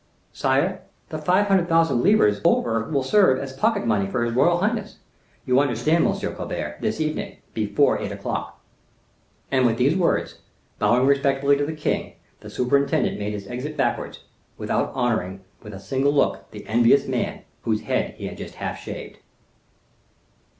[0.33, 4.57] "Sire, the five hundred thousand livres over will serve as pocket money for his royal
[4.57, 4.97] highness.
[5.45, 8.59] You understand, Monsieur Colbert, this evening before eight o'clock."
[9.51, 10.39] And with these words,
[10.79, 14.23] bowing respectfully to the king, the superintendent made his exit backwards,
[14.57, 18.79] without honoring with a single look the envious man, whose head he had just half
[18.79, 19.19] shaved.